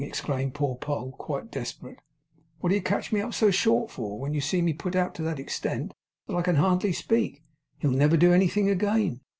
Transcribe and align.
exclaimed 0.03 0.55
poor 0.55 0.75
Poll, 0.77 1.11
quite 1.11 1.51
desperate. 1.51 1.99
'What 2.59 2.69
do 2.71 2.75
you 2.75 2.81
catch 2.81 3.11
me 3.11 3.21
up 3.21 3.35
so 3.35 3.51
short 3.51 3.91
for, 3.91 4.17
when 4.19 4.33
you 4.33 4.41
see 4.41 4.59
me 4.59 4.73
put 4.73 4.95
out 4.95 5.13
to 5.13 5.21
that 5.21 5.39
extent 5.39 5.93
that 6.25 6.35
I 6.35 6.41
can 6.41 6.55
hardly 6.55 6.91
speak? 6.91 7.43
He'll 7.77 7.91
never 7.91 8.17
do 8.17 8.33
anything 8.33 8.67
again. 8.67 9.21